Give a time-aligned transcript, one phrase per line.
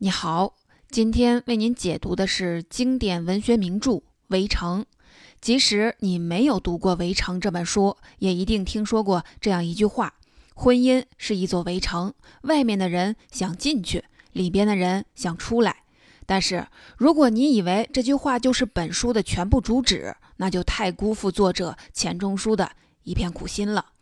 [0.00, 0.54] 你好，
[0.92, 3.90] 今天为您解读的是经典文学名著
[4.28, 4.82] 《围城》。
[5.40, 10.14] 即使你没有读过《围城》这本书，也一定听说过这样一句话：
[10.54, 15.82] 婚姻是一座围城，外面的人想进去，里边的人想出来。
[16.26, 22.70] 但是，如果你以为这句话就是本书的全部主旨，那就太辜负作者钱钟书的
[23.02, 23.86] 一片苦心了。《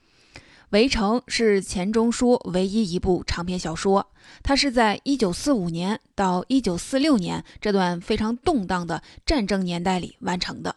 [0.70, 4.10] 围城》是钱钟书唯一一部长篇小说，
[4.42, 10.74] 它是在1945年到1946年这段非常动荡的战争年代里完成的。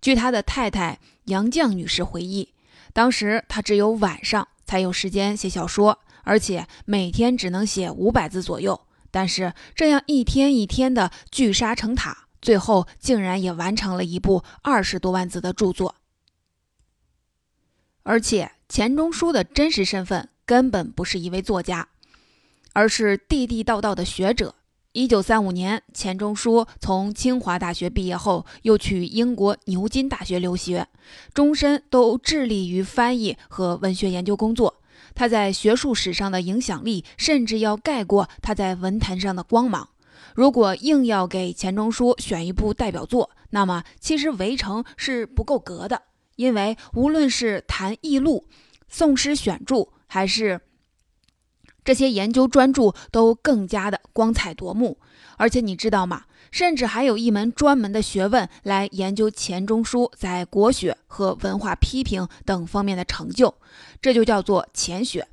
[0.00, 2.54] 据他的太太杨绛女士回忆，
[2.92, 8.80] 当时他只有晚上才有时间写小说，而且每天只能写五百字左右。
[9.10, 15.96] 但是这样一天一天的聚沙成塔，最后竟然也完成了一部二十多万字的著作，
[18.04, 18.52] 而且。
[18.68, 21.88] 钱钟书的真实身份根本不是一位作家，
[22.74, 24.54] 而是地地道道的学者。
[24.92, 30.86] 一九三五年，钱钟书从清华大学毕业后，又去英国牛津大学留学，
[31.32, 34.82] 终身都致力于翻译和文学研究工作。
[35.14, 39.88] 他在学术史上的影响力，甚至要盖过他在文坛上的光芒。
[40.34, 46.02] 如果硬要给钱钟书选一部代表作，那么其实《围城》是不够格的。
[46.38, 48.46] 因为无论是谈艺录、
[48.88, 50.60] 宋诗选注，还是
[51.84, 55.00] 这些研究专著，都更加的光彩夺目。
[55.36, 56.26] 而且你知道吗？
[56.52, 63.56] 甚至还有一门专门的学问来研究钱钟书在国学和文化批评等方面的成就，
[64.00, 65.26] 这就叫做钱学。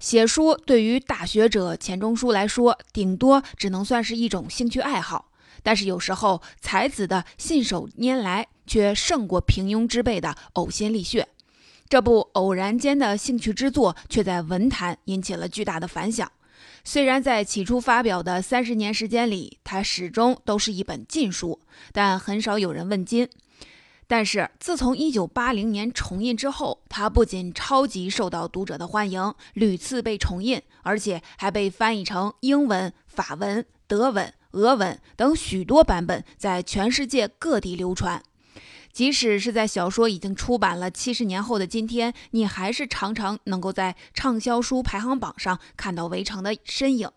[0.00, 5.30] 写书对于大学者钱钟书来说，顶多只能算是一种兴趣爱好。
[5.62, 8.46] 但是有时候才子的信手拈来。
[8.68, 11.26] 却胜过平庸之辈的呕心沥血。
[11.88, 16.30] 这部偶然间的兴趣之作，却在文坛引起了巨大的反响。
[16.84, 21.58] 虽然在起初发表的三十年时间里，它始终都是一本禁书，
[21.92, 23.28] 但很少有人问津。
[24.06, 38.22] 但是自从一九八零年重印之后，它不仅超级受到读者的欢迎，屡次被重印，而且还被翻译成英文、法文、德文、俄文等许多版本，在全世界各地流传。
[38.98, 47.06] 即使是在小说已经出版了七十年后的今天，你还是常常能够在畅销书排行榜上看到《围城》的身影。《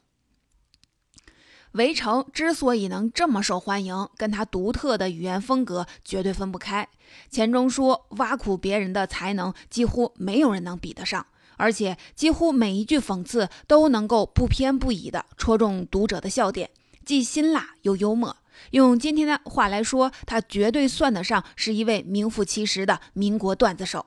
[1.72, 6.88] 围城》之所以能这么受欢迎，跟他独特的语言风格绝对分不开。
[7.32, 11.26] 钱钟书挖苦别人的才能，几乎没有人能比得上，
[11.58, 16.70] 而且几乎每一句讽刺都能够不偏不倚地戳中读者的笑点，
[17.04, 18.38] 既辛辣又幽默。
[18.70, 24.06] 用今天的话来说，他绝对算得上是一位名副其实的民国段子手。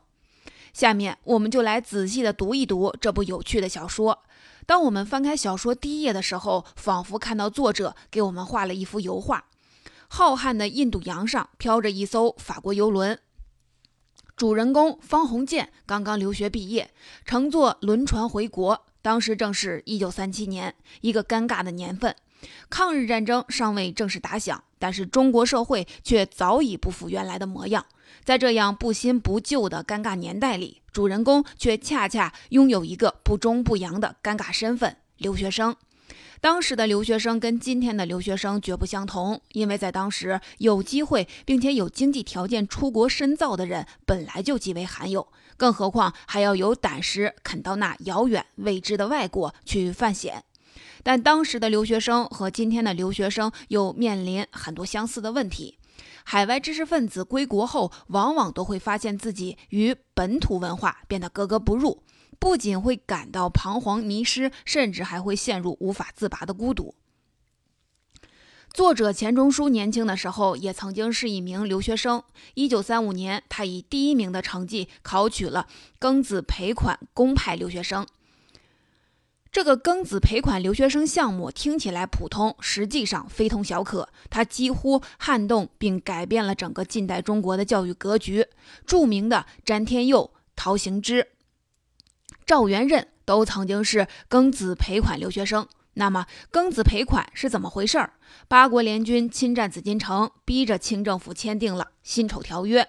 [0.73, 4.25] 下面我们就来仔细的读一读这部有趣的小说。
[4.67, 9.45] 当我们翻开小说第一页的时候，仿佛看到作者给我们画了一幅油画：
[10.09, 13.19] 浩瀚的印度洋上飘着一艘法国游轮，
[14.37, 16.91] 主人公方鸿渐刚刚留学毕业，
[17.25, 18.87] 乘坐轮船回国。
[19.03, 22.17] 当时正是一九三七年，一个尴尬的年份。
[22.69, 27.85] 抗日战争尚未正式打响，但是中国社会却早已不复原来的模样。
[28.25, 35.77] 在这样不新不旧的尴尬年代里，主人公却恰恰拥有一个不中不洋的尴尬身份——留学生。
[36.41, 45.27] 当时的留学生跟今天的留学生绝不相同，因为在当时有机会并且有经济条件出国深造的人本来就极为罕有，
[45.57, 50.45] 更何况还要有胆识肯到那遥远未知的外国去犯险。
[51.05, 55.79] 但当时的留学生和今天的留学生又面临很多相似的问题。
[56.25, 62.03] 海外知识分子归国后，往往都会发现自己与本土文化变得格格不入，
[62.41, 66.95] 不仅会感到彷徨迷失，甚至还会陷入无法自拔的孤独。
[68.73, 72.25] 作者钱钟书年轻的时候也曾经是一名留学生。
[72.55, 75.69] 一九三五年，他以第一名的成绩考取了
[76.01, 78.05] 庚子赔款公派留学生。
[79.55, 84.09] 这个庚子赔款留学生项目听起来普通，实际上非同小可。
[84.29, 88.49] 它几乎撼动并改变了整个近代中国的教育格局。
[88.85, 91.29] 著名的詹天佑、陶行知、
[92.45, 95.69] 赵元任都曾经是庚子赔款留学生。
[95.93, 98.15] 那么，庚子赔款是怎么回事儿？
[98.49, 102.83] 八国联军侵占紫禁城，逼着清政府签订了《辛丑条约》，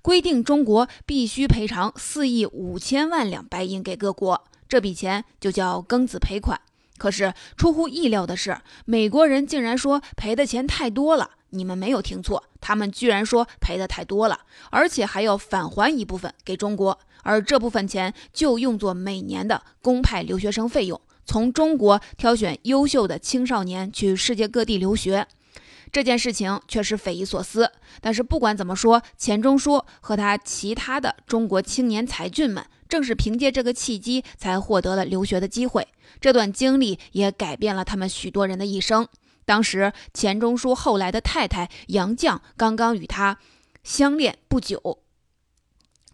[0.00, 4.44] 规定中国必须赔偿四亿五千万两白银给各国。
[4.68, 6.60] 这笔钱就叫庚子赔款。
[6.96, 11.30] 可是出乎意料的是，美国人竟然说赔的钱太多了。
[11.50, 14.40] 你们没有听错，他们居然说赔的太多了，
[14.70, 25.26] 而且还要返还一部分给中国，而这部分钱就用作每年的公派留学生费用，从中国挑选优秀的青少年去世界各地留学。
[25.94, 27.70] 这件事情确实匪夷所思，
[28.00, 35.86] 但是不管怎么说，钱钟书和他其他的中国青年才俊们，正是凭借这个契机才获得了留学的机会。
[36.20, 39.06] 这段经历也改变了他们许多人的一生。
[39.44, 43.38] 当时，钱钟书后来的太太杨绛刚刚与他
[43.84, 44.98] 相恋不久，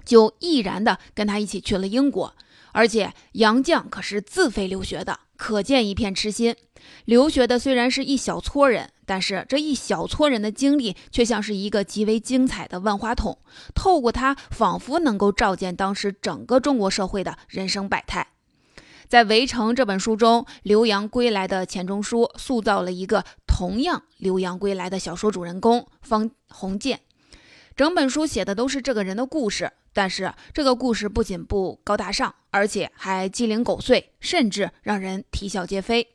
[0.04, 2.36] 就毅然的跟他一起去了英国，
[2.72, 6.54] 而且杨绛可是自费留学的，可见一片痴心。
[7.06, 13.36] 留学的虽然是一小撮人，但是这一小撮人的经历却像是一个极为精彩的万花筒，
[13.74, 18.28] 透过它，仿佛能够照见当时整个中国社会的人生百态。
[19.08, 27.00] 在《围城》这本书中，留洋归来的钱钟书塑造了一个同样留洋归来的小说主人公方鸿渐。
[27.74, 36.06] 整本书写的都是这个人的故事，但是这个故事不仅不高大上，而且还鸡零狗碎，甚至让人啼笑皆非。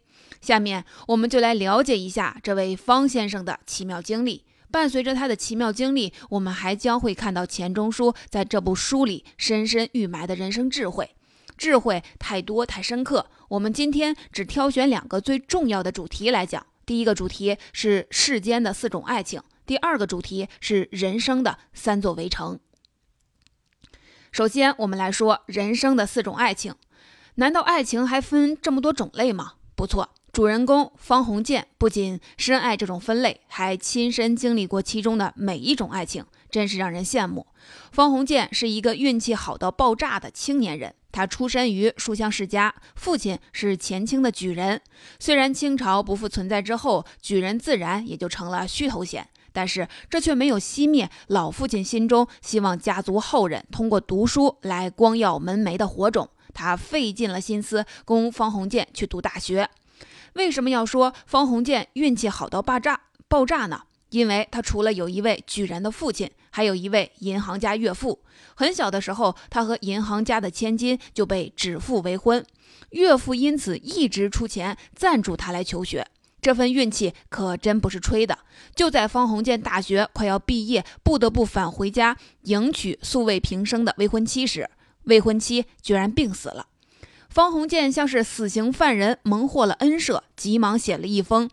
[0.45, 4.45] 下面我们就来了解一下这位方先生的奇妙经历。
[4.71, 11.15] 伴随着他的奇妙经历，我们还将会看到钱钟书在这部书里深深预埋的人生智慧。
[11.57, 16.65] 智慧太多太深刻，我们今天只挑选两个最重要的主题来讲。
[16.86, 22.59] 第一个主题是世间的四种爱情，第二个主题是人生的三座围城。
[24.31, 26.75] 首先，我们来说人生的四种爱情。
[27.36, 29.53] 难道爱情还分这么多种类吗？
[29.75, 30.14] 不错。
[30.35, 37.47] 主人公方鸿渐不仅深爱这种分类，还亲身经历过其中的每一种爱情，真是让人羡慕。
[37.93, 44.81] 方鸿渐是一个运气好到爆炸的青年人，他出身于书香世家，父亲是前清的举人。
[45.21, 56.29] 虽然清朝不复存在之后，举人自然也就成了虚头衔，但是这却没有熄灭老父亲心中希望家族后人通过读书来光耀门楣的火种。
[56.53, 59.69] 他费尽了心思供方鸿渐去读大学。
[60.35, 63.83] 为什么要说方鸿渐运气好到爆炸爆炸呢？
[64.09, 68.19] 因为他除了有一位举人的父亲，还有一位银行家岳父。
[68.53, 72.45] 很小的时候，他和银行家的千金就被指腹为婚，
[72.91, 76.05] 岳父因此一直出钱赞助他来求学。
[76.41, 78.37] 这份运气可真不是吹的。
[78.75, 84.69] 就在方鸿渐大学快要毕业，不得不返回家迎娶素未平生的未婚妻时，
[85.03, 86.67] 未婚妻居然病死了。
[87.35, 91.49] 方鸿渐像是死刑犯人蒙获了恩赦，急忙写了一封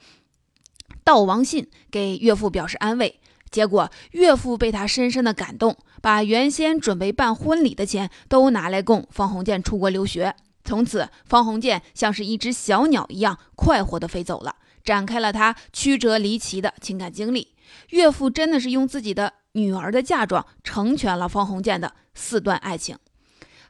[1.04, 3.18] 悼亡信给岳父表示安慰。
[3.50, 10.36] 结果岳父被他深深的感动，把原先准备办婚礼的钱都拿来供方鸿渐出国留学。
[10.62, 17.56] 从此，方鸿渐像是一只小鸟一样快活地飞走了，展开了他曲折离奇的情感经历。
[17.88, 22.96] 岳父真的是用自己的女儿的嫁妆成全了方鸿渐的四段爱情。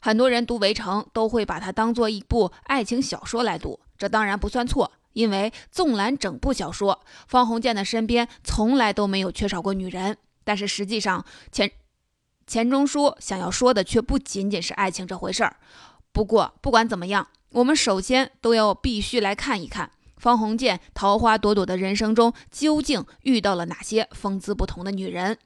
[0.05, 10.17] 很多人读《围城》都会把它当做一部爱情小说来读，这当然不算错，因为纵览整部小说，方鸿渐的身边从来都没有缺少过女人。
[10.43, 11.71] 但是实际上，钱
[12.49, 15.57] 钱钟书想要说的却不仅仅是爱情这回事儿。
[16.11, 25.39] 不过不管怎么样，我们首先都要必须来看一看方鸿渐桃花朵朵的人生中究竟遇到了哪些风姿不同的女人。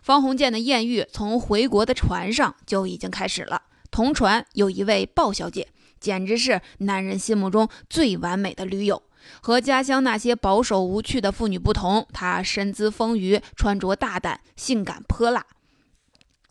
[0.00, 3.62] 方鸿渐的艳遇从回国的船上就已经开始了。
[3.96, 9.02] 同船有一位鲍小姐，简直是男人心目中最完美的驴友。
[9.40, 15.46] 和家乡那些保守无趣的妇女不同，她身姿丰腴，穿着大胆，性感泼辣，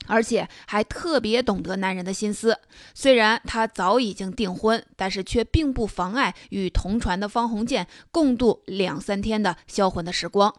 [0.08, 2.58] 而且还特别懂得男人的心思。
[2.96, 10.52] 虽然她早已经订婚，但是却并不妨碍与同船的方鸿渐共度两三天的销魂的时光。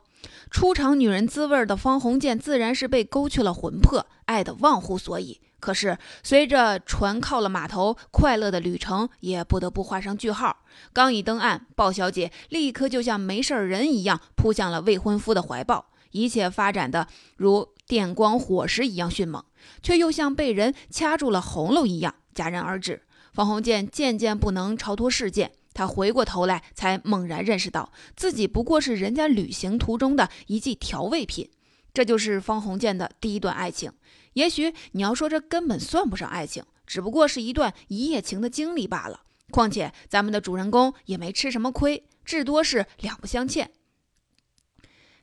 [0.52, 5.40] 出场女人滋味的方鸿渐，自然是被勾去了魂魄，爱得忘乎所以。
[5.66, 10.58] 可是，随着船靠了码头，快乐的旅程也不得不画上句号。
[10.92, 19.44] 刚一登岸，鲍小姐立刻就像没事人一样扑向了未婚夫的怀抱，一切发展的如电光火石一样迅猛，
[19.82, 23.02] 却又像被人掐住了喉咙一样戛然而止。
[23.32, 31.50] 方鸿渐渐渐不能超脱事件，他回过头来，才猛然认识到自己不过是人家旅行途中的一剂调味品。
[31.92, 33.90] 这就是方鸿渐的第一段爱情。
[34.36, 39.22] 也许你要说这根本算不上爱情，只不过是一段一夜情的经历罢了。
[39.50, 43.70] 况且咱们的主人公也没吃什么亏，至多是两不相欠。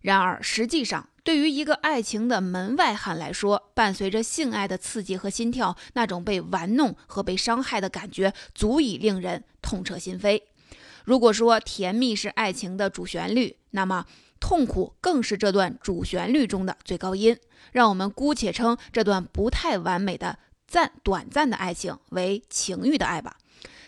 [0.02, 10.42] 然而实际上，对于一个爱情的门外汉来说，伴随着性爱的刺激和心跳，那种被玩弄和被伤害的感觉，足以令人痛彻心扉。
[11.04, 14.06] 如果说甜蜜是爱情的主旋律，那么
[14.40, 17.38] 痛苦更是这段主旋律中的最高音。
[17.72, 23.38] 让我们姑且称这段不太完美的暂短暂的爱情为情欲的爱吧。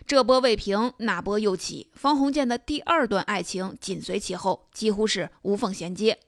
[0.08, 6.20] 这波未平，那波又起，方鸿渐的第二段爱情紧随其后，几乎是无缝衔接。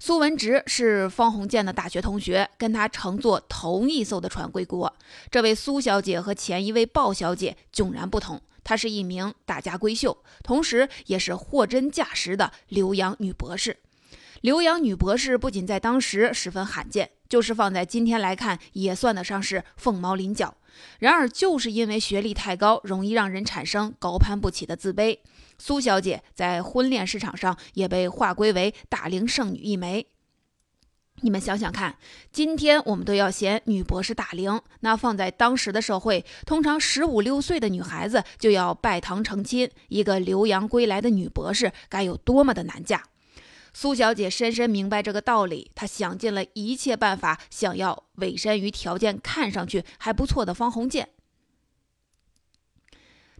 [0.00, 4.94] 苏文植是方鸿渐的大学同学，跟他乘坐同一艘的船归国。
[5.30, 13.78] 这位苏小姐和前一位鲍小姐迥然不同，她是一名大家闺秀，同时也是货真价实的留洋女博士。
[14.42, 20.54] 留洋女博士不仅在当时十分罕见，就是放在今天来看，也算得上是凤毛麟角。
[20.98, 25.18] 然而，就是因为学历太高，容易让人产生高攀不起的自卑。
[25.56, 30.06] 苏小姐在婚恋市场上也被划归为大龄剩女一枚。
[31.20, 31.96] 你们想想看，
[32.30, 43.02] 今天我们都要嫌女博士大龄，那放在当时的社会，通常十五六岁的女孩子就要拜堂成亲，一个留洋归来的女博士该有多么的难嫁？
[43.74, 51.10] 苏小姐深深明白这个道理，她想尽了一切办法，想要委身于条件看上去还不错的方鸿渐。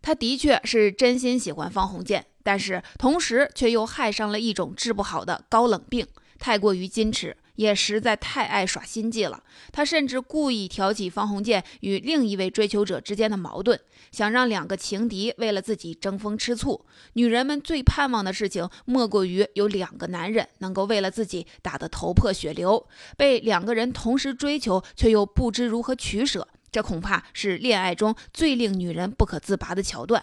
[0.03, 6.07] 她的确是真心喜欢方鸿渐，但是同时却又害上了一种治不好的高冷病，
[6.39, 9.43] 太过于矜持，也实在太爱耍心计了。
[9.73, 13.79] 他甚至故意挑起方鸿渐与另一位追求者之间的矛盾，
[14.13, 16.87] 想让两个情敌为了自己争风吃醋。
[17.15, 22.87] 女人们最盼望的事情，莫过于有两个男人能够为了自己打得头破血流，
[23.17, 26.47] 被两个人同时追求，却又不知如何取舍。
[26.71, 30.23] 这恐怕是恋爱中最令女人不可自拔的桥段。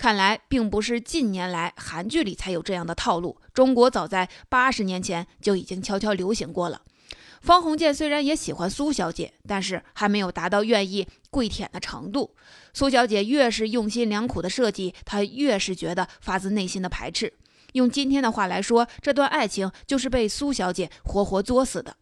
[0.00, 6.80] 看来，并不是近年来韩剧里才有这样的套路，中国早在八十年前就已经悄悄流行过了。
[7.42, 12.34] 方鸿渐虽然也喜欢苏小姐，但是还没有达到愿意跪舔的程度。
[12.72, 17.34] 苏小姐越是用心良苦的设计，他越是觉得发自内心的排斥。
[17.74, 21.94] 用今天的话来说，这段爱情就是被苏小姐活活作死的。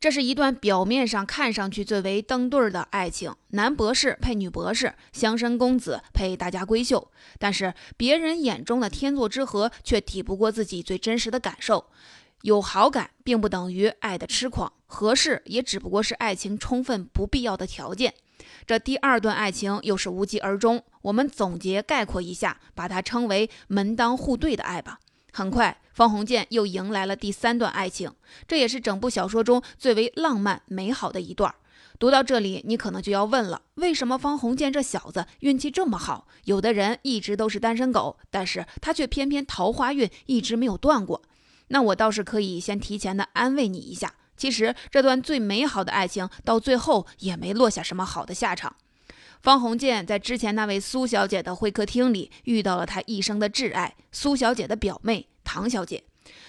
[0.00, 7.10] 这是一段表面上看上去最为登对儿的爱情，男博士配女博士，乡绅公子配大家闺秀。
[7.38, 11.84] 但是别人眼中的天作之合，却抵不过自己最真实的感受。
[12.40, 18.14] 有好感并不等于爱的痴狂，合适也只不过是爱情充分不必要的条件。
[18.66, 20.82] 这第二段爱情又是无疾而终。
[21.02, 24.98] 我们总结概括一下，把它称为门当户对的爱吧。
[25.32, 25.80] 很快。
[25.92, 28.12] 方鸿渐又迎来了第三段爱情，
[28.48, 31.54] 这也是整部小说中最为浪漫美好的一段。
[31.98, 36.26] 读到这里，你可能就要问了：为什么方鸿渐这小子运气这么好？
[36.44, 41.20] 有的人一直都是单身狗，但是他却偏偏桃花运一直没有断过。
[41.68, 48.76] 那我倒是可以先提前的安慰你一下，其实这段最美好的爱情到最后也没落下什么好的下场。
[49.40, 55.28] 方鸿渐在之前那位苏小姐的会客厅里遇到了他一生的挚爱——苏小姐的表妹。
[55.42, 56.04] 唐小姐，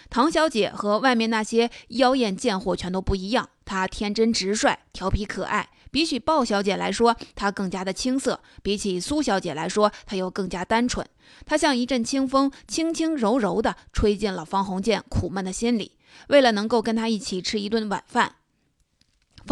[0.09, 3.49] 唐小姐和外面那些妖艳贱货全都不一样。
[3.63, 5.69] 她天真直率、调皮可爱。
[5.89, 11.05] 比起鲍小姐来说，她更加的青涩；比起苏小姐来说，她又更加单纯。
[11.45, 15.93] 她像一阵清风，轻轻柔柔地吹进了方鸿渐苦闷的心里。
[16.27, 18.35] 为了能够跟她一起吃一顿晚饭，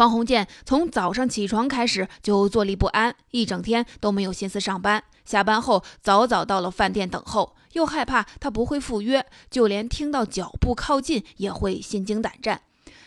[0.00, 5.04] 方鸿渐从早上起床开始就坐立不安，一整天都没有心思上班。
[5.26, 7.54] 下班后，早早到了饭店等候。
[7.72, 12.62] 又害怕他不会赴约，就连听到脚步靠近也会心惊胆战。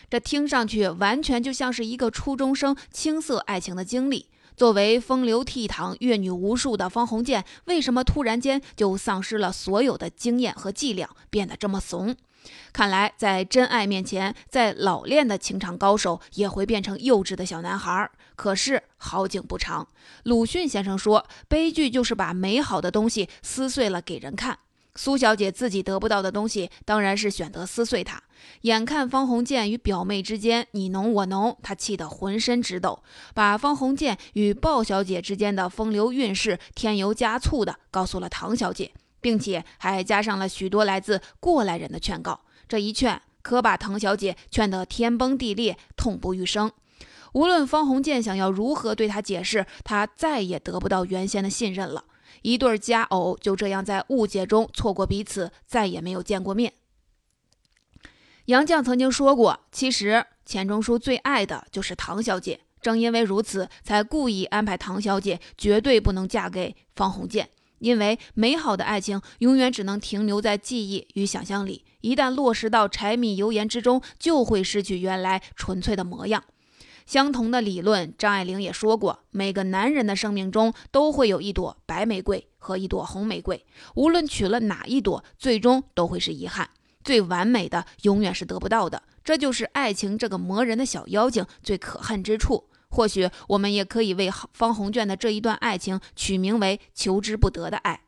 [0.08, 4.28] 这听上去完全就像是一个初中生青涩爱情的经历。
[4.56, 12.14] 作为风流倜傥、阅女无数的方鸿渐，为什么突然间就丧失了所有的经验和伎俩，变得这么怂？
[12.72, 18.10] 看来，在真爱面前，再老练的情场高手也会变成幼稚的小男孩。
[18.36, 19.88] 可是好景不长，
[20.24, 24.58] 鲁迅先生说：“悲剧就是把美好的东西撕碎了给人看。”
[24.96, 28.22] 苏小姐自己得不到的东西，当然是选择撕碎它。
[28.62, 33.02] 眼看方鸿渐与表妹之间你侬我侬，她气得浑身直抖，
[33.34, 42.42] 把方鸿渐与鲍小姐之间的风流韵事添油加醋的告诉了唐小姐，并且还加上了许多来自过来人的劝告。
[42.68, 46.70] 这一劝可把唐小姐劝得天崩地裂，痛不欲生。
[47.32, 52.04] 无论方鸿渐想要如何对她解释，她再也得不到原先的信任了。
[52.44, 56.74] 一对佳偶就这样在误解中错过彼此，再也没有见过面。
[58.44, 67.48] 杨绛曾经说过：“其实钱钟书最爱的就是唐小姐，正因为如此，才故意安排唐小姐绝对不能嫁给方鸿渐。
[67.78, 76.44] 因为美好的爱情永远只能停留在记忆与想象里，一旦落实到柴米油盐之中，就会失去原来纯粹的模样。”
[77.06, 86.70] 相同的理论，张爱玲也说过：每个男人的生命中都会有一朵白玫瑰和一朵红玫瑰，无论娶了哪一朵，最终都会是遗憾。
[87.02, 92.64] 最完美的永远是得不到的，这就是爱情这个磨人的小妖精最可恨之处。
[92.88, 98.00] 或许我们也可以为方鸿渐的这一段爱情取名为“求之不得的爱”。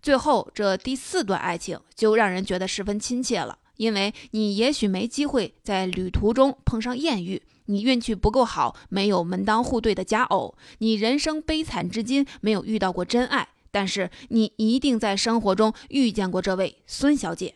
[0.00, 17.54] 最后，这第四段爱情就让人觉得十分亲切了，因为你也许没机会在旅途中碰上艳遇，你运气不够好，没有门当户对的佳偶，你人生悲惨至今没有遇到过真爱，但是你一定在生活中遇见过这位孙小姐。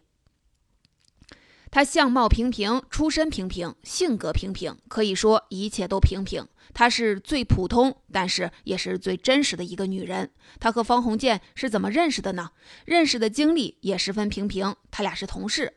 [1.71, 6.49] 她相貌平平，出身平平，性格平平，可以说一切都平平。
[6.73, 10.31] 她是最普通，但是也是最真实的一个女人。
[10.59, 12.53] 她和方鸿渐是怎么认识的呢？
[12.87, 15.75] 认识的经历也十分平平，他俩是同事。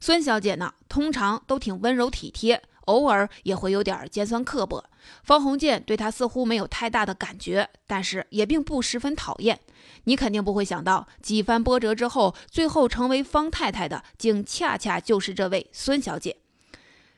[0.00, 2.62] 孙小姐呢，通常都挺温柔体贴。
[2.86, 4.84] 偶尔也会有点尖酸刻薄，
[5.22, 9.60] 方鸿渐对她似乎没有太大的感觉，但是也并不十分讨厌。
[10.04, 16.38] 你肯定不会想到，几番波折之后，最后成为方太太的，竟恰恰就是这位孙小姐。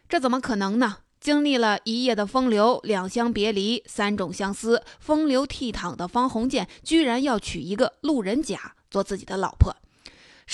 [0.09, 0.99] 这怎么可能呢？
[1.19, 9.75] 经历了一夜的风流，两相别离，三种相思，风流倜傥的方鸿渐，居然要娶一个路人甲做自己的老婆。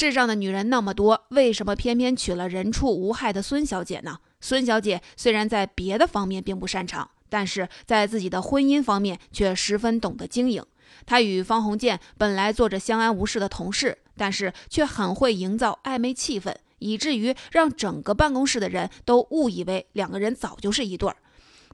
[0.01, 4.19] 世上的女人那么多，为什么偏偏娶了人畜无害的孙小姐呢？
[4.41, 10.65] 孙小姐虽然在别的方面并不擅长，但是在自己的婚姻方面却十分懂得经营。
[11.05, 21.17] 她与方鸿渐本来做着相安无事的同事，但是却很会营造暧昧气氛，以至于让整个办公室的人都误以为两个人早就是一对儿。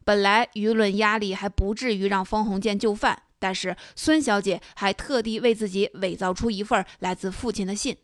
[0.02, 7.94] 本来舆论压力还不至于让方鸿渐就范，但是孙小姐还特地为自己伪造出一份来自父亲的信，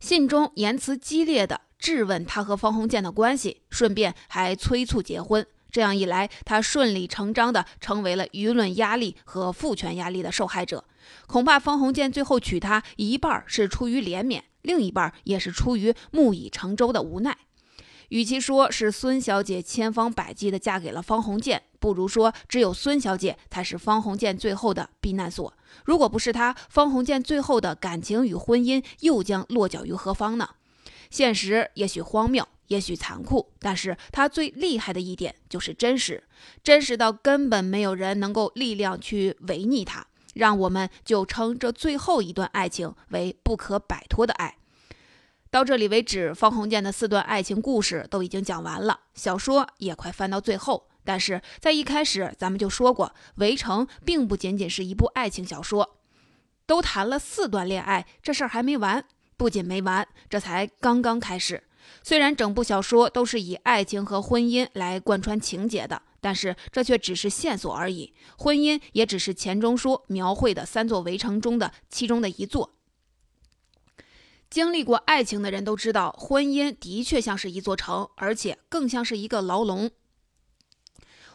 [0.00, 1.60] 信中言辞激烈的。
[1.78, 5.46] 质问他和方鸿渐的关系，顺便还催促结婚。
[5.70, 10.84] 这样一来，他顺理成章的成为了舆论压力和父权压力的受害者。
[11.26, 17.38] 恐怕方鸿渐最后娶她，一半是出于怜悯，另一半也是出于木已成舟的无奈。
[18.10, 25.52] 与其说是孙小姐千方百计地嫁给了方鸿渐，不如说只有孙小姐才是方鸿渐最后的避难所。
[25.84, 30.50] 如果不是她，方鸿渐最后的感情与婚姻又将落脚于何方呢？
[31.08, 36.24] 现实也许荒谬，也许残酷，但是它最厉害的一点就是真实，
[36.62, 40.06] 真实到根本没有人能够力量去违逆它。
[40.34, 44.56] 让我们就称这最后一段爱情为不可摆脱的爱。
[45.50, 50.88] 到这里为止，方鸿渐的四段爱情故事都已经讲完了，小说也快翻到最后。
[51.04, 55.96] 但是在一开始咱们就说过，《围城》并不仅仅是一部爱情小说，
[56.66, 59.04] 都谈了四段恋爱，这事儿还没完。
[59.36, 61.64] 不仅没完，这才刚刚开始。
[62.04, 68.14] 虽然整部小说都是以爱情和婚姻来贯穿情节的，但是这却只是线索而已。
[68.36, 72.74] 婚姻也只是钱钟书描绘的三座围城中的其中的一座。
[74.50, 79.92] 经历过爱情的人都知道，婚姻的确像是一座城，而且更像是一个牢笼。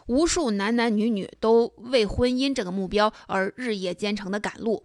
[0.06, 4.84] 无数男男女女都为婚姻这个目标而日夜兼程的赶路。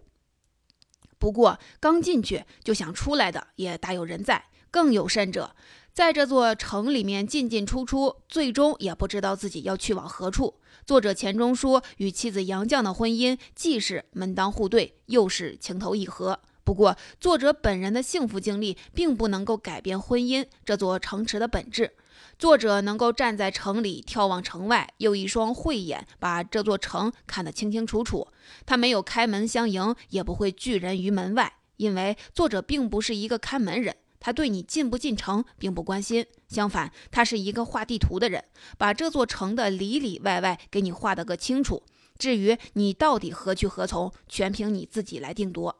[1.18, 4.46] 不过，刚进去就想出来的也大有人在。
[4.70, 5.54] 更有甚者，
[5.92, 10.54] 在这座城里面进进出出，最终也不知道自己要去往何处。
[10.86, 16.40] 作者钱钟书与妻子杨绛的婚姻，既是门当户对，又是情投意合。
[16.64, 21.92] 不过，作者本人的幸福经历，并不能够改变婚姻这座城池的本质。
[22.38, 28.28] 作者能够站在城里眺望城外，用一双慧眼，把这座城看得清清楚楚。
[28.64, 36.24] 他没有开门相迎，也不会拒人于门外，因为作者并不是一个看门人，他对你进不进城并不关心。
[36.48, 38.44] 相反，他是一个画地图的人，
[38.78, 41.82] 把这座城的里里外外给你画得个清楚。
[42.18, 45.76] 至于你到底何去何从，全凭你自己来定夺。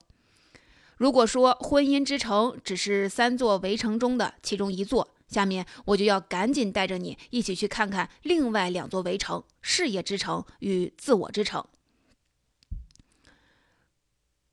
[1.02, 11.66] 如果说婚姻之城只是三座围城中的其中一座，下面我就要赶紧带着你一起去看看另外两座围城：事业之城与自我之城。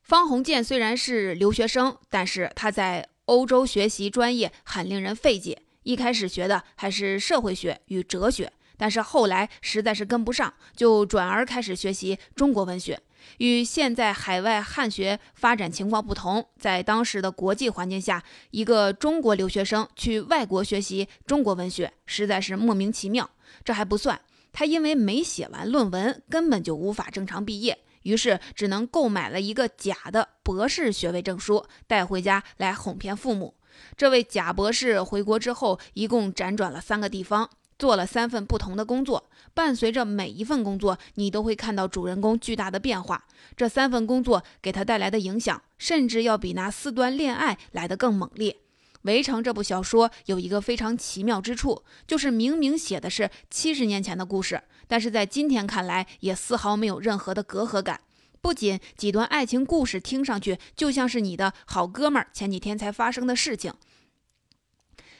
[0.02, 5.62] 方鸿渐虽然是留学生，但是他在欧洲学习专业很令人费解。
[5.84, 13.00] 一开始学的还是社会学与哲学，但是后来实在是跟不上，就转而开始学习中国文学。
[13.38, 23.28] 与现在海外汉学发展情况不同，在当时的国际环境下，一个中国留学生去外国学习中国文学，实在是莫名其妙。
[23.64, 24.20] 这还不算，
[24.52, 33.54] 他因为没写完论文，根本就无法正常毕业，于是只能购买了一个假的博士学位证书，带回家来哄骗父母。
[33.96, 37.48] 这位假博士回国之后，一共辗转了三个地方。
[37.78, 43.24] 做了三份不同的工作，伴随着每一份工作，你都会看到主人公巨大的变化。
[43.56, 48.56] 这三份工作给他带来的影响，甚至要比那四段恋爱来得更猛烈。
[49.02, 58.00] 围城》这部小说有一个非常奇妙之处，就是明明写的是七十年前的故事，但是在今天看来也丝毫没有任何的隔阂感。
[58.42, 63.72] 不仅几段爱情故事听上去就像是你的好哥们儿前几天才发生的事情，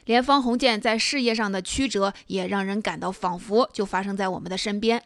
[0.04, 5.02] 连方鸿渐在事业上的曲折也让人感到仿佛就发生在我们的身边。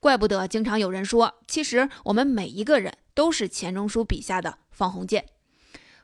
[0.00, 5.24] 怪不得经常有人说，其实我们每一个人都是钱钟书笔下的方鸿渐。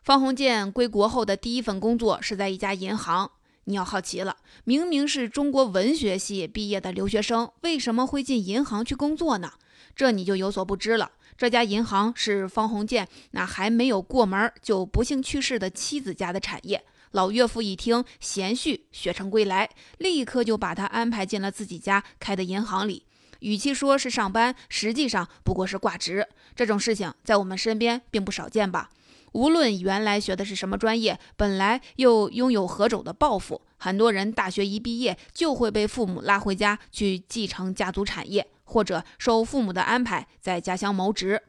[0.02, 3.30] 方鸿渐归国后的第一份工作是在一家银行。
[3.64, 9.52] 你要好奇了，明明是中国文学系毕业的留学生，为什么会进银行去工作呢？
[9.94, 11.12] 这你就有所不知了。
[11.36, 16.82] 这家银行是方鸿渐那还没有过门就不幸去世的妻子家的产业。
[17.12, 19.68] 老岳父一听贤婿学成归来，
[19.98, 23.04] 立刻就把他安排进了自己家开的银行里。
[23.40, 26.28] 与其说是上班，实际上不过是挂职。
[26.54, 28.90] 这种事情在我们身边并不少见吧？
[29.32, 41.42] 无论原来学的是什么专业，本来又拥有何种的抱负，很多人大学一毕业就会被父母拉回家去继承家族产业，或者受父母的安排在家乡谋职。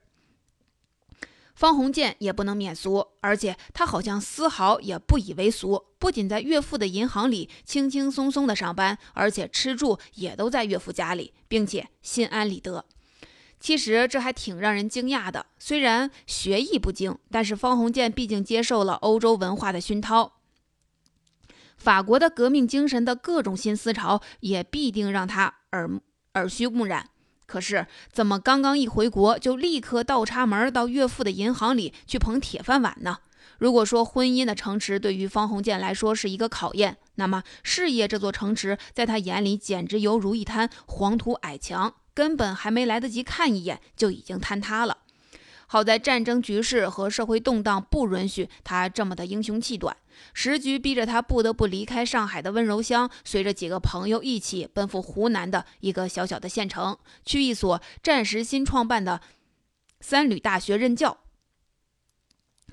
[1.62, 12.86] 方鸿渐也不能免俗，而且他好像丝毫也不以为俗，不仅在岳父的银行里轻轻松松的上班，而且吃住也都在岳父家里，并且心安理得。
[13.60, 15.46] 其实这还挺让人惊讶的。
[15.60, 20.40] 虽然学艺不精，但是方鸿渐毕竟接受了欧洲文化的熏陶，
[21.78, 26.02] 法国的革命精神的各种新思潮也必定让他耳
[26.34, 27.12] 耳濡目染。
[27.52, 33.18] 可是怎么刚刚一回国，就立刻倒插门到岳父的银行里去捧铁饭碗呢？
[33.58, 41.94] 如果说婚姻的城池对于方鸿渐来说是一个考验，那么事业这座城池在他眼里简直犹如一滩黄土矮墙。
[42.14, 45.00] 根本还没来得及看一眼，就已经坍塌了。
[45.72, 49.96] 好在战争局势和社会动荡不允许他这么的英雄气短，
[50.34, 59.22] 时局逼着他不得不离开上海的温柔乡，随着几个朋友一起奔赴湖南的一个小小的县城，去一所战时新创办的
[60.02, 61.20] 三旅大学任教。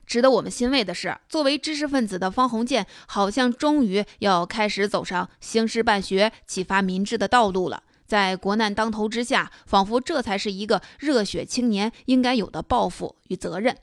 [0.04, 7.84] 值得我们欣慰的是，作为知识分子的方鸿渐，好像终于要开始走上兴师办学、启发民智的道路了。
[8.08, 13.76] 在国难当头之下，仿佛这才是一个热血青年应该有的抱负与责任。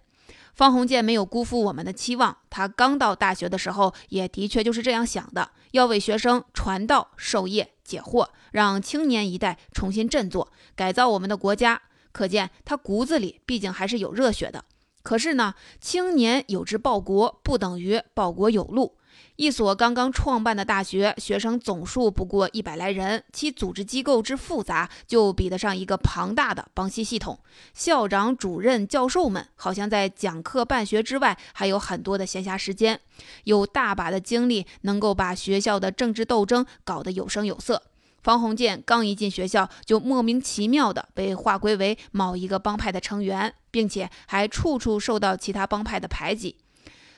[0.55, 11.81] 方鸿渐没有辜负我们的期望，他刚到大学的时候，也的确就是这样想的，要为学生传道授业解惑，让青年一代重新振作，改造我们的国家。
[12.11, 14.63] 可见他骨子里毕竟还是有热血的。
[15.03, 18.97] 可是呢，青年有志报国，不等于报国有路。
[19.37, 27.37] 一所刚刚创办的大学，学生总数不过一百来人，其组织机构之复杂，就比得上一个庞大的邦系系统。
[27.73, 32.97] 校长、主任、教授们好像在讲课办学之外，还有很多的闲暇时间，
[33.43, 37.83] 有大把的精力能够把学校的政治斗争搞得有声有色。
[38.23, 46.55] 方鸿渐刚一进学校，就莫名其妙地被划归为某一个帮派的成员，并且还处处受到其他帮派的排挤。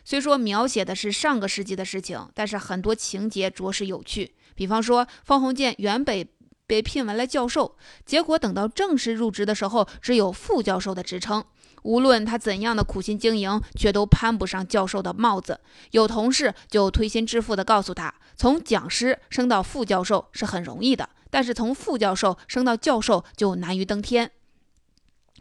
[0.08, 4.34] 虽说描写的是上个世纪的事情，但是很多情节着实有趣。
[4.56, 6.26] 比方说，方鸿渐原本
[6.66, 11.44] 被聘为了教授，结果等到正式入职的时候，只有副教授的职称。
[11.84, 15.60] 无论他怎样的苦心经营，却都攀不上教授的帽子。
[15.92, 24.32] 有同事就推心置腹地告诉他，从讲师升到副教授是很容易的，但是从副教授升到教授就难于登天。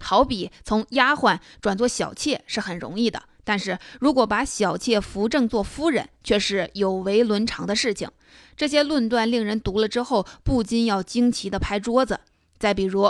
[0.01, 3.23] 好比从丫鬟转做小妾是很容易的。
[3.47, 8.11] 但是如果把小妾扶正做夫人，却是有违伦常的事情。
[8.57, 12.19] 这些论断令人读了之后不禁要惊奇地拍桌子。
[12.59, 13.09] 再比如，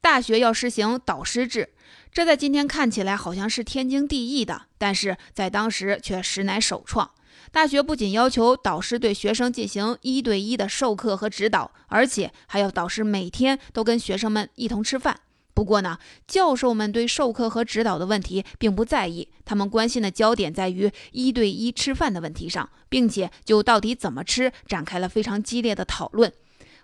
[0.00, 1.70] 大学要实行导师制，
[2.12, 7.10] 这在今天看起来好像是天经地义的，但是在当时却实乃首创。
[7.50, 15.18] 大学不仅要求导师对学生进行一对一的授课和指导，而且还要导师每天都跟学生们一同吃饭。
[15.54, 26.32] 不过呢，教授们对授课和指导的问题并不在意，他们关心的焦点在于一对一吃饭的问题上，并且就到底怎么吃展开了非常激烈的讨论。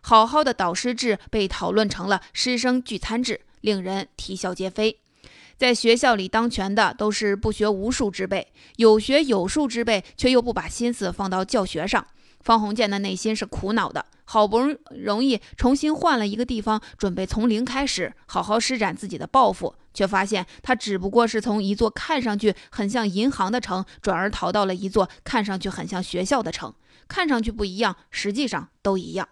[0.02, 4.98] 好好的导师制被讨论成了师生聚餐制，令人啼笑皆非。
[5.58, 12.06] 在学校里当权的都是不学无术之辈，有学有术之辈却又不把心思放到教学上。
[12.40, 14.06] 方鸿渐的内心是苦恼的。
[14.30, 26.72] 好不容易重新换了一个地方，准备从零开始，好好施展自己的抱负，却发现他只不过是从一座看上去很像银行的城，转而逃到了一座看上去很像学校的城。
[27.08, 29.28] 看上去不一样，实际上都一样。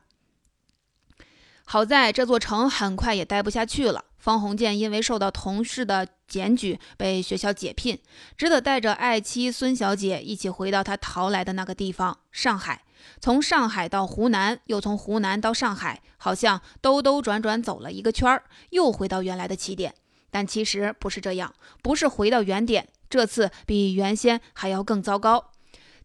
[1.65, 4.07] 好在这座城很快也待不下去了。
[4.19, 7.99] 方鸿渐因为受到同事的检举，被学校解聘，
[8.37, 12.83] 只得带着爱妻孙小姐一起回到他逃来的那个地方——上海。
[13.21, 19.95] 从上海到湖南，又从湖南到上海，好像兜兜转转走了一个圈儿，又回到原来的起点。
[20.31, 25.53] 但其实不是这样，不是回到原点，这次比原先还要更糟糕。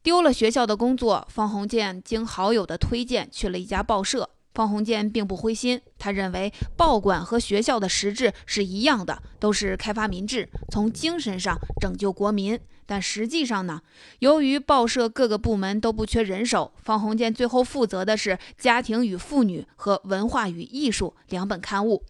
[0.01, 4.29] 丢了学校的工作，方鸿渐经好友的推荐去了一家报社。
[4.53, 12.59] 方鸿渐并不灰心，他认为报馆和学校的实质是一样的，都是开发民智，从精神上拯救国民。
[12.85, 13.81] 但实际上呢，
[14.19, 22.03] 由于报社各个部门都不缺人手，方鸿渐最后负责的是《家庭与妇女》和《文化与艺术》两本刊物。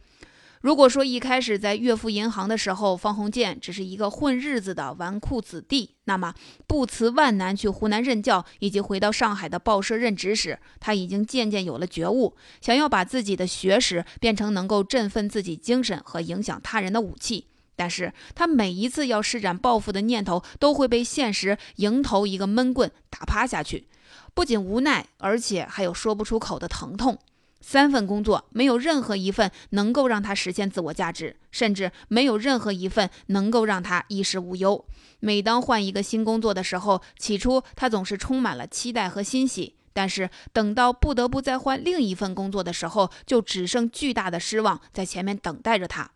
[0.63, 6.33] 如果说一开始在岳父银行的时候，方鸿渐只是一个混日子的纨绔子弟，那么
[6.65, 17.47] 不辞万难去湖南任教，以及回到上海的报社任职时，他已经渐渐有了觉悟，想要把自己的学识变成能够振奋自己精神和影响他人的武器。
[17.75, 23.89] 但是他每一次要施展报复的念头，都会被现实迎头一个闷棍打趴下去，
[24.33, 27.19] 不仅无奈，而且还有说不出口的疼痛。
[27.65, 34.85] 三份工作，没有任何一份能够让他实现自我价值，甚至没有任何一份能够让他衣食无忧。
[35.21, 46.11] 每当换一个新工作的时候，起初他总是充满了期待和欣喜，但是等到不得不再换另一份工作的时候，就只剩巨大的失望在前面等待着他。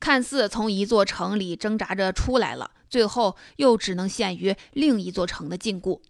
[0.00, 6.00] 看似从一座城里挣扎着出来了，最后又只能陷于另一座城的禁锢。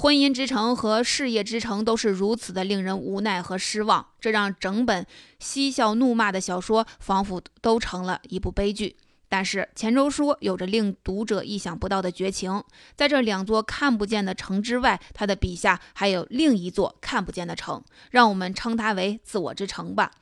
[0.00, 5.04] 婚姻之城和事业之城都是如此的令人无奈和失望，这让整本
[5.40, 8.96] 嬉笑怒骂的小说仿佛都成了一部悲剧。
[9.28, 12.62] 但是钱钟书有着令读者意想不到的绝情，
[12.94, 17.82] 在这两座看不见的城之外，他的笔下还有另一座看不见的城，
[18.12, 20.12] 让我们称它为自我之城吧。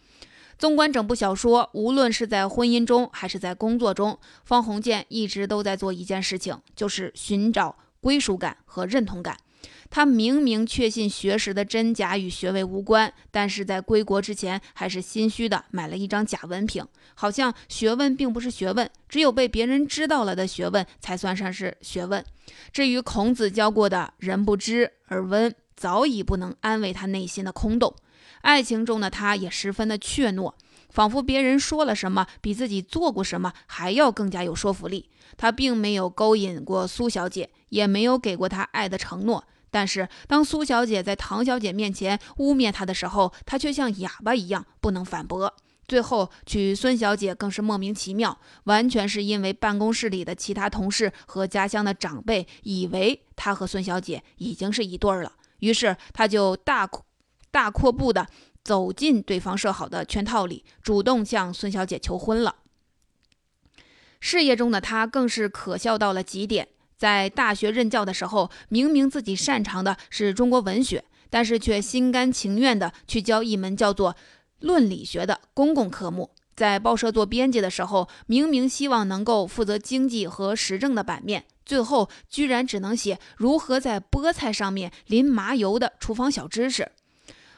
[0.58, 9.36] 纵观整部小说，无论是在婚姻中还是在工作中，方鸿渐一直都在做一件事情，就是寻找归属感和认同感。
[9.88, 22.24] 他明明确信学识的真假与学位无关，但是在归国之前，还是心虚的买了一张假文凭，好像学问并不是学问，只有被别人知道了的学问才算上是学问。
[22.72, 27.94] 至于孔子教过的“人不知而温”，早已不能安慰他内心的空洞。
[28.42, 30.52] 爱情中的他也十分的怯懦，
[30.88, 35.10] 仿佛别人说了什么，比自己做过什么还要更加有说服力。
[35.36, 39.44] 他并没有勾引过苏小姐，也没有给过她爱的承诺。
[39.70, 45.54] 但是，当苏小姐在唐小姐面前污蔑她的时候，她却像哑巴一样不能反驳。
[45.88, 56.90] 最后娶孙小姐更是莫名其妙，完全是因为办公室里的其他同事和家乡的长辈以为他和孙小姐已经是一对儿了，于是他就大
[57.52, 58.26] 大阔步的
[58.64, 62.56] 走进对方设好的圈套里，主动向孙小姐求婚了。
[64.18, 66.66] 事业中的他更是可笑到了极点。
[66.96, 74.16] 在大学任教的时候，明明自己擅长的是中国文学，但是却心甘情愿地去教一门叫做
[74.60, 76.30] 论理学的公共科目。
[76.54, 86.90] 在报社做编辑的时候，明明希望能够负责经济和时政的版面，最后居然只能写如何在菠菜上面淋麻油的厨房小知识。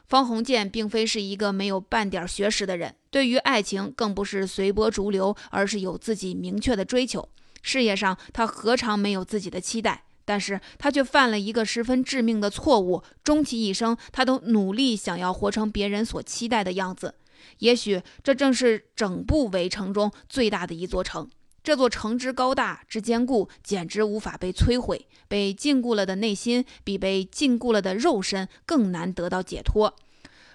[0.09, 7.29] 方鸿渐并非是一个没有半点学识的人，对于爱情更不是随波逐流，而是有自己明确的追求。
[7.63, 10.05] 事业上，他何尝没有自己的期待？
[10.25, 17.15] 但是他却犯了一个十分致命的错误，终其一生，他都努力想要活成别人所期待的样子。
[17.61, 21.29] 也许这正是整部围城中最大的一座城。
[21.63, 25.07] 这座城之高大之坚固，简直无法被摧毁。
[25.29, 29.95] 被禁锢了的内心，比被禁锢了的肉身更难得到解脱。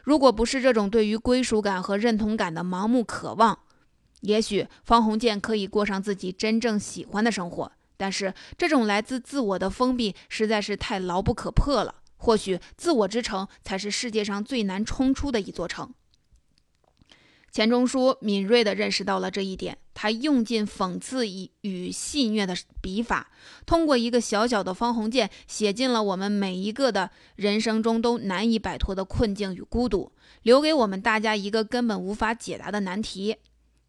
[0.04, 3.60] 如果不是这种对于归属感和认同感的盲目渴望，
[4.24, 11.96] 也许方鸿渐可以过上自己真正喜欢的生活，但是这种来自自我的封闭实在是太牢不可破了。
[12.18, 15.94] 或许自我之城才是世界上最难冲出的一座城。
[17.52, 23.30] 钱钟书敏锐地认识到了这一点，他用尽讽刺与与戏谑的笔法，
[23.66, 33.36] 通过一个小小的方鸿渐，写进了我们每一个的人生中都难以摆脱的困境与孤独，留给我们大家一个根本无法解答的难题。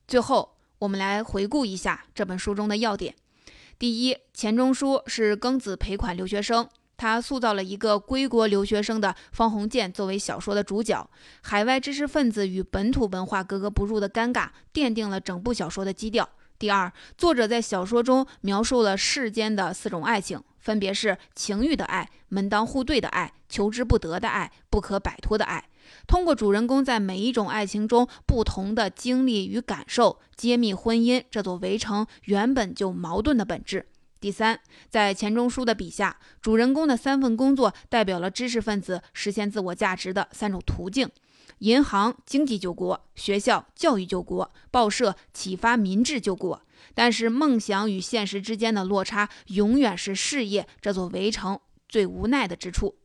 [0.06, 3.14] 最后，我们来回顾一下这本书中的要点。
[3.78, 11.10] 第一，钱钟书是庚子赔款留学生，他塑造了一个归国留学生的方鸿渐作为小说的主角，
[11.42, 16.28] 海外知识分子与本土文化格格不入的尴尬，奠定了整部小说的基调。
[16.58, 25.68] 第二，作者在小说中描述了世间的四种爱情，分别是情欲的爱、门当户对的爱、求之不得的爱、不可摆脱的爱。
[26.06, 33.86] 通过主人公在每一种爱情中不同的经历与感受，揭秘婚姻这座围城原本就矛盾的本质。
[34.20, 41.10] 第三，在钱钟书的笔下，主人公的三份工作代表了知识分子实现自我价值的三种途径：
[41.64, 46.60] 银行经济救国，学校教育救国，报社启发民智救国。
[46.92, 52.96] 但是，梦想与现实之间的落差，永远是事业这座围城最无奈的之处。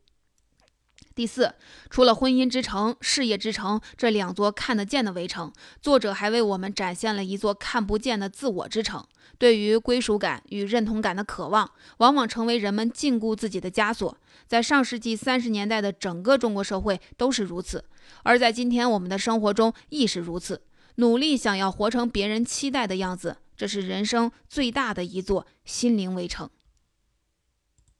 [1.16, 1.54] 第四，
[1.90, 9.06] 除了婚姻之城、事业之城这两座看得见的围城，作者还为我们展现了一座看不见的自我之城。
[9.38, 14.18] 对于归属感与认同感的渴望，往往成为人们禁锢自己的枷锁。
[14.46, 17.86] 在上世纪三十年代的整个中国社会都是如此，
[18.24, 20.62] 而在今天我们的生活中亦是如此。
[20.96, 26.50] 努力想要活成别人期待的样子，这是人生最大的一座心灵围城。